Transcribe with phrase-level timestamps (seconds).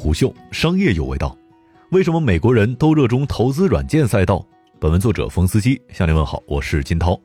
[0.00, 1.36] 虎嗅商业有味道，
[1.90, 4.42] 为什么美国人都热衷投资软件赛道？
[4.78, 7.20] 本文作者冯司机向您问好，我是金涛。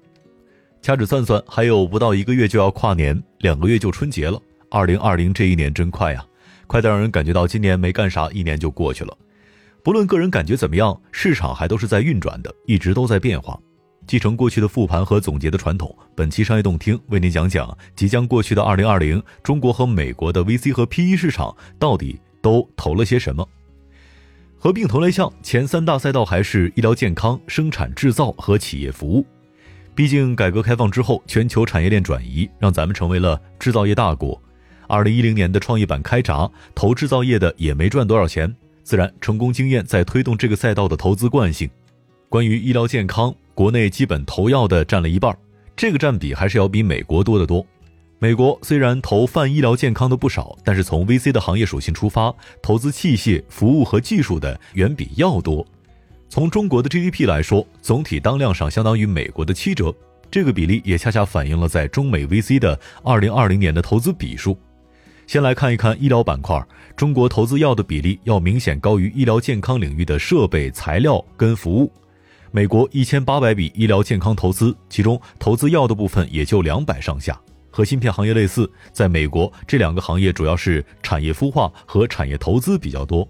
[0.81, 4.37] 掐指算算，还有不到一个月就要跨年，两个月就春节了。
[4.69, 6.25] 二零二零这一年真快呀，
[6.67, 9.17] 快得让人感觉到今年没干啥，一年就过去了。
[9.81, 13.57] 不论个人感觉怎么样，市场还都是在运转的，一直都在变化。
[14.05, 22.19] 继承过去的复盘和总结的传统，本期商业洞听为您讲讲即将过去的二零二零，中国和美国的 VC 和 PE 市场到底。
[22.45, 23.49] 都投了些什么？
[24.55, 29.25] 合并同类项前三大赛道还是医疗健康、生产制造和企业服务。
[29.95, 34.39] 毕竟改革开放之后，全球产业链转移让咱们成为了制造业大国。
[34.87, 41.67] 二零一零年的创业板开闸，投制造业的也没赚多少钱，自然成功经验在推动这个赛道的投资惯性。
[42.29, 45.35] 关于医疗健康，国内基本投药的占了一半，
[45.75, 47.65] 这个占比还是要比美国多得多。
[48.25, 55.63] 美国虽然投泛医疗健康的不少，但是从 VC 的行业属性出发，投资器械、服务和技术的远比药多。
[56.27, 59.93] 从中国的 GDP 来说，总体当量上相当于美国的七折，
[60.31, 64.57] 这个比例也恰恰反映了在中美 VC 的2020年的投资比数。
[65.27, 66.59] 先来看一看医疗板块，
[66.95, 71.93] 中国投资药的比例要明显高于医疗健康领域的设备、材料跟服务。
[72.49, 77.39] 美国一千八百笔医疗健康投资，其中投资药的部分也就两百上下。
[77.75, 83.27] 和芯片行业类似，在美国这两个行业主要是产业孵化和产业投资比较多，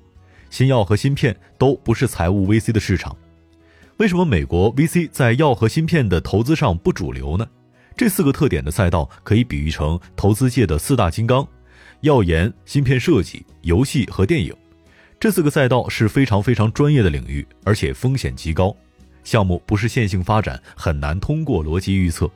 [0.51, 3.17] 新药和芯片都不是财务 VC 的市场。
[3.97, 7.47] 为什么美国 VC 在药和芯片的投资上不主流呢？
[7.97, 11.47] 这四个特点的赛道可以比喻成投资界的四大金刚：
[12.01, 14.53] 药研、芯片设计、游戏和电影。
[15.19, 18.75] 这四个赛道是非常非常专业的领域，而且风险极高，
[19.23, 22.29] 项目不是线性发展，很难通过逻辑预测。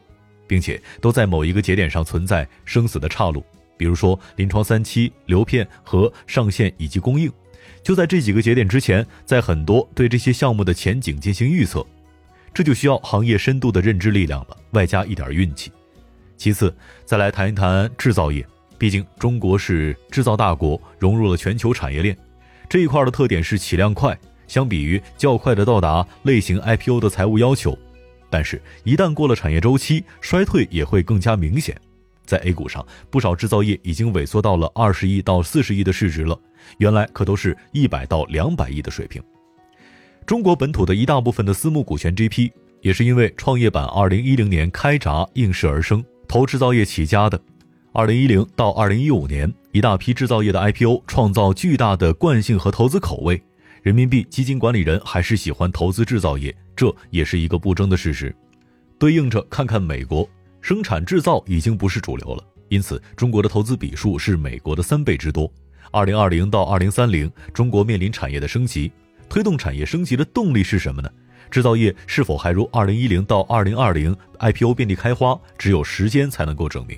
[0.49, 3.45] 并且都在某一个节点上存在生死的岔路，
[3.77, 7.31] 比如说临床三期、流片和上线以及供应，
[7.83, 11.85] 就在这几个节点之前，在很多对这些项目的前景进行预测，
[12.51, 15.71] 这就需要行业深度的认知力量了，外加一点运气。
[16.35, 18.43] 其次，再来谈一谈制造业，
[18.79, 22.17] 毕竟中国是制造大国，融入了全球产业链，
[22.67, 24.17] 这一块的特点是起量快，
[24.47, 27.77] 相比于较快的到达类型 IPO 的财务要求。
[28.29, 31.75] 但是，一旦过了产业周期，衰退也会更加明显。
[32.25, 36.39] 在 A 股上，不少制造业已经萎缩到了二十亿到四十亿的市值了，
[36.77, 39.19] 原来可都是一百到两百亿的水平。
[40.27, 42.51] 中国本土的一大部分的私募股权 GP，
[42.81, 47.41] 也是因为创业板二零一零年开闸应势而生，投制造业起家的。
[47.91, 53.41] 二零一零到二零一五年，一大批制造业的 IPO 创造巨大的惯性和投资口味。
[53.81, 58.33] 人民币基金管理人还是喜欢投资制造业，这也是一个不争的事实。
[58.97, 60.25] 对应着看看美国，
[60.61, 65.51] 生产制造已经不是主流了，因此中国的投资笔数是美国的三倍之多。
[65.91, 68.89] 二零二零到二零三零，中国面临产业的升级，
[69.27, 71.11] 推动产业升级的动力是什么呢？
[71.51, 75.37] 制造业是否还如二零一零到二零二零 IPO 遍地开花？
[75.57, 76.97] 只有时间才能够证明。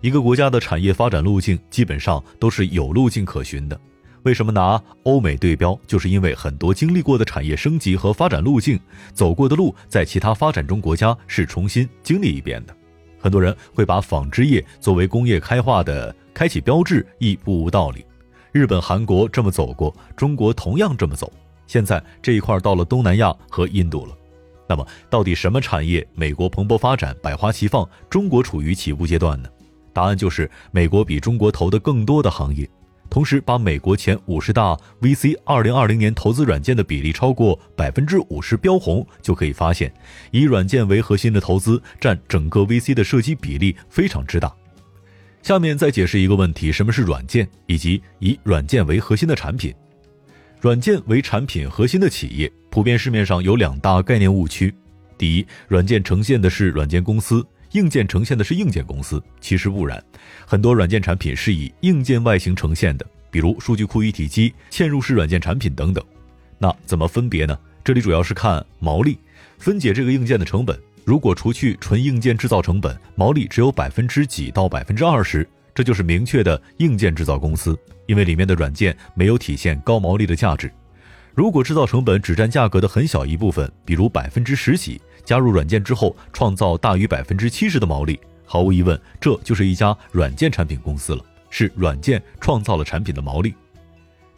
[0.00, 3.80] 一个国家的产业发展路径基本上都是有路径可循的。
[4.24, 5.78] 为什么拿欧美对标？
[5.86, 8.78] 就是因为很多经历过的产业升级和发展路径，
[9.12, 12.74] 走过的路，在其他发展中国家是重新经历一遍的。
[13.18, 18.04] 很多人会把纺织业作为工业开化的开启标志，亦不无道理。
[18.52, 21.32] 日本、韩国这么走过，中国同样这么走。
[21.66, 24.16] 现在这一块到了东南亚和印度了。
[24.68, 29.48] 那么，到底什么产业美国蓬勃发展、百花齐放，中国处于起步阶段呢？
[29.92, 32.68] 答案就是美国比中国投的更多的行业。
[33.12, 39.92] 同时，把美国前五十大 VC 二零二零年投资软件的比例超过百分之五十标红，就可以发现，
[40.30, 44.50] 以软件为核心的投资占整个 VC 的涉及比例非常之大。
[45.42, 49.74] 下面再解释一个问题：什么是软件，以及以软件为核心的产品？
[50.62, 54.74] 软件为产品核心的企业，普遍市面上有两大概念误区：
[55.18, 57.46] 第一，软件呈现的是软件公司。
[57.72, 60.02] 硬件呈现的是硬件公司，其实不然，
[60.46, 66.04] 很多软件产品是以硬件外形呈现的，比如数据库一体机、嵌入式软件产品等等。
[66.58, 67.58] 那怎么分别呢？
[67.82, 69.18] 这里主要是看毛利，
[69.58, 70.78] 分解这个硬件的成本。
[71.04, 77.76] 如果除去纯硬件制造成本，毛利只有百分之几到百分之二十，这就是明确的硬件制造公司，
[78.06, 80.70] 因为里面的软件没有体现高毛利的价值。
[81.34, 93.54] 如果制造成本只占价格的很小一部分，比如百分之十几，加入软件之后创造大于百分之七十的毛利，毫无疑问，这就是一家软件产品公司了，是软件创造了产品的毛利。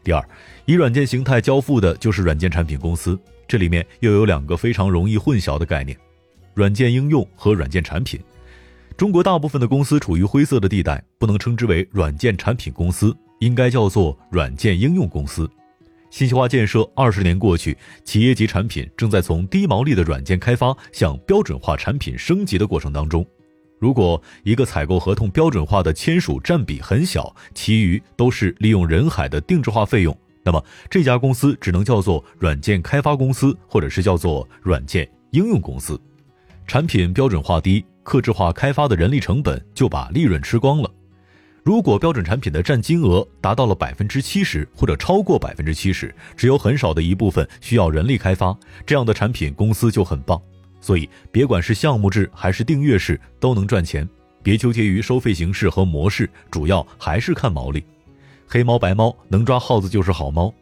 [0.04, 0.24] 第二，
[0.66, 3.18] 以软件形态交付的就是软件产品公司，
[3.48, 5.98] 这里面又有两个非常容易混淆的概念：
[6.54, 8.20] 软件应用和软件产品。
[8.96, 13.16] 中国大部分的公司处于灰色的地带，不能称之为软件产品公司。
[13.40, 15.50] 应该叫做软件应用公司。
[16.14, 23.26] 信息化建设二十年过去，企业级产品正在从低毛利的软件开发向标准化产品升级的过程当中。
[23.80, 36.00] 如果一个采购合同标准化的签署占比很小，其余都是利用人海的定制化费用，那么这家公司只能叫做软件开发公司，或者是叫做软件应用公司。
[36.64, 40.88] 产品标准化低，克制化开发的人力成本就把利润吃光了。
[41.64, 50.38] 如果标准产品的占金额达到了百分之七十或者超过百分之七十，只有很少的一部分需要人力开发，这样的产品公司就很棒。
[50.78, 54.06] 所以，别管是项目制还是订阅式，都能赚钱。
[54.42, 57.82] 别纠结于收费形式和模式，主要还是看毛利。
[58.46, 60.52] 黑猫白猫，能抓耗子就是好猫。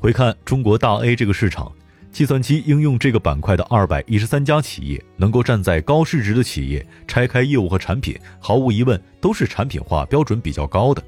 [0.00, 1.72] 回看中国大 A 这个市场。
[2.16, 11.02] 计算机应用这个板块的二百一十三家企业，能够站在高市值的企业，拆开业务和产品，毫无疑问都是产品化标准比较高的。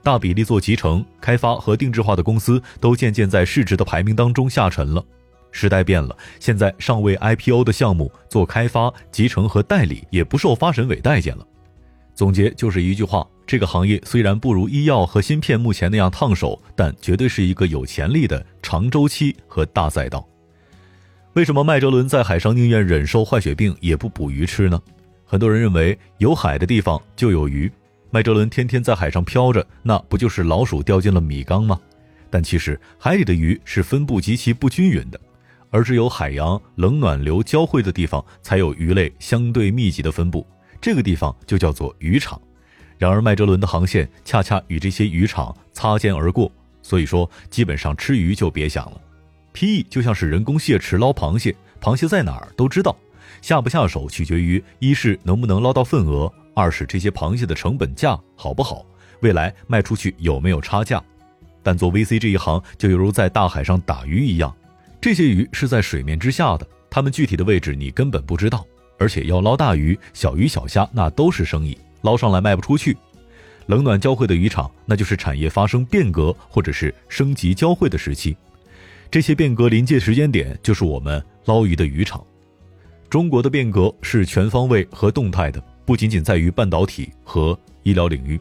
[0.00, 5.04] 大比例做集成、开发和定制化的公司，都渐渐在市值的排名当中下沉了。
[5.50, 11.44] 时代变了，现在尚未 IPO 的项目做开发、集成和代理，也不受发审委待见了。
[12.14, 20.24] 总结就是一句话：这个行业虽然不如医药和芯片目前那样烫手，但绝对是一个有潜力的长周期和大赛道。
[21.34, 24.80] 为什么麦哲伦在海上宁愿忍受坏血病也不捕鱼吃呢？
[25.24, 27.68] 很多人认为有海的地方就有鱼，
[28.08, 31.76] 麦哲伦天天在海上漂着，那不就是老鼠掉进了米缸吗？
[32.30, 35.18] 但其实海里的鱼是分布极其不均匀的，
[35.70, 40.46] 而只有海洋冷暖流交汇的地方才有鱼类相对密集的分布，
[40.80, 42.40] 这个地方就叫做渔场。
[42.96, 46.48] 然而麦哲伦的航线恰恰与这些渔场擦肩而过，
[46.80, 49.00] 所以说基本上吃鱼就别想了。
[49.54, 52.94] PE 就像是人工蟹池捞螃蟹，螃蟹在哪儿都知道，
[53.40, 58.84] 下不下手取决于一是能不能捞到份额，二是这些螃蟹的成本价好不好，
[59.20, 61.02] 未来卖出去有没有差价。
[61.62, 64.54] 但做 VC 这一行就犹如在大海上打鱼一样，
[65.00, 68.66] 这些鱼是在水面之下的，它们具体的位置你根本不知道，
[68.98, 72.96] 而且要捞大鱼、小鱼小虾那都是生意，捞上来卖不出去。
[73.66, 78.36] 冷暖交汇的渔场，那就是产业发生变革或者是升级交汇的时期。
[79.14, 82.20] 这些变革临界时间点，就是我们捞鱼的渔场。
[83.08, 88.40] 中国的变革是全方位和动态的，不仅仅在于半导体和医疗领域。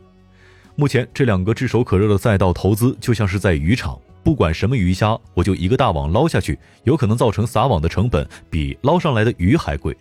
[0.75, 9.95] 目前这两个炙手可热的赛道投资，就像是在渔场，不管什么鱼虾，我就一个大网捞下去，有可能造成撒网的成本比捞上来的鱼还贵。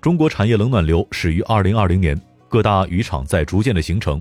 [0.00, 4.18] 中国产业冷暖流始于二零二零年，各大渔场在逐渐的形成。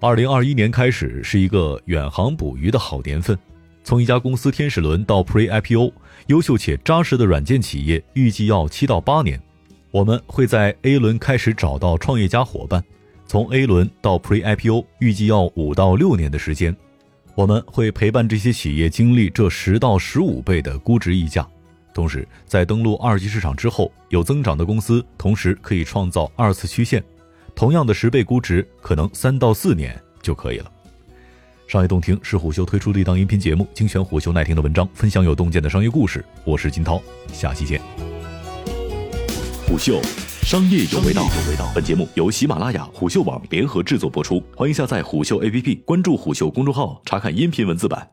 [0.00, 3.38] 二零二一年开始是一个远航捕鱼的好年份。
[3.86, 5.92] 从一家公司天使轮到 Pre IPO，
[6.26, 9.40] 优秀且扎实的软件企业预计要七到八年。
[9.92, 12.82] 我们会在 A 轮开始找到创业家伙伴，
[13.28, 16.76] 从 A 轮到 Pre IPO 预计要五到六年的时间。
[17.36, 21.46] 我们会陪伴这些企业经历这十到十五倍的估值溢价，
[21.94, 27.00] 同时在登陆二级市场之后，有增长的公司同时可以创造二次曲线，
[27.54, 30.72] 同样的十倍估值，可能三到四年就可以了。
[31.66, 36.24] 商业洞听是虎嗅推出的一档音频节目，精选虎嗅耐听的文章，分享有洞见的商业故事。
[36.44, 37.02] 我是金涛，
[37.32, 37.80] 下期见。
[39.66, 40.00] 虎嗅，
[40.42, 41.28] 商业有味道。
[41.74, 48.10] 本节目由喜马拉雅、虎嗅网联合制作播出，欢迎下载虎嗅 APP，关注虎嗅公众号，查看音频文字版。